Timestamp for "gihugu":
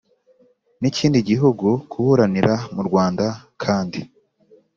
1.29-1.67